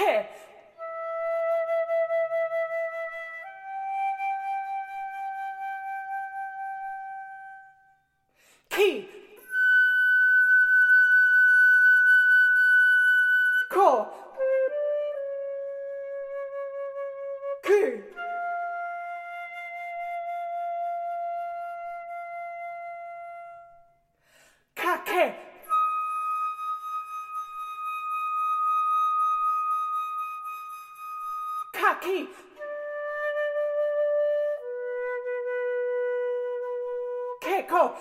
어떻게 0.00 0.28
키 8.70 9.20
코, 13.70 14.06
그, 17.62 18.14
카케. 24.74 25.49
kick 37.40 37.72
off 37.72 38.00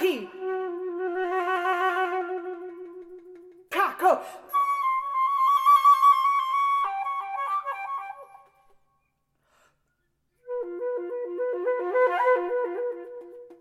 Aqui! 0.00 0.26
Caco! 3.68 4.22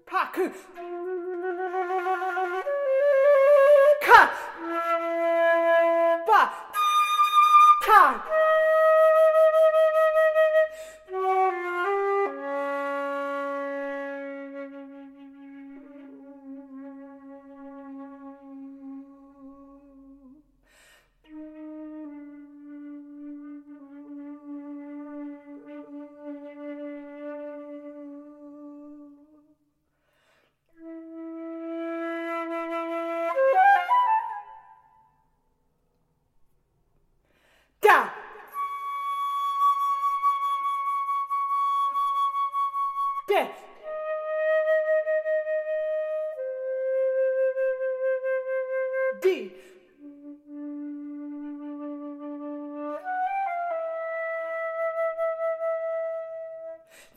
Paco! 0.05 0.88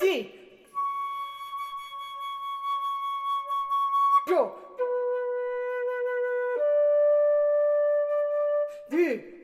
Ti. 0.02 0.28
Jo. 4.26 4.40
Ti. 8.90 9.41